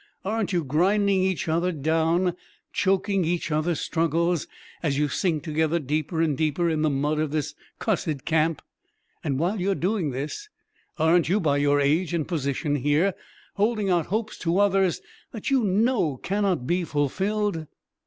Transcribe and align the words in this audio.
Aren't 0.25 0.51
you 0.51 0.63
grinding 0.63 1.21
each 1.21 1.47
other 1.47 1.71
down, 1.71 2.35
choking 2.73 3.23
each 3.23 3.51
other's 3.51 3.79
struggles, 3.81 4.47
as 4.81 4.97
you 4.97 5.07
sink 5.09 5.43
together 5.43 5.77
deeper 5.77 6.23
and 6.23 6.35
deeper 6.35 6.71
in 6.71 6.81
the 6.81 6.89
mud 6.89 7.19
of 7.19 7.29
this 7.29 7.53
cussed 7.77 8.25
camp? 8.25 8.63
And 9.23 9.37
while 9.37 9.61
you're 9.61 9.75
doing 9.75 10.09
this, 10.09 10.49
aren't 10.97 11.29
you, 11.29 11.39
by 11.39 11.57
your 11.57 11.79
age 11.79 12.15
and 12.15 12.27
position 12.27 12.77
here, 12.77 13.13
holding 13.57 13.91
out 13.91 14.07
hopes 14.07 14.39
to 14.39 14.57
others 14.57 15.01
that 15.33 15.51
you 15.51 15.63
know 15.63 16.17
cannot 16.17 16.65
be 16.65 16.83
fulfilled?" 16.83 17.67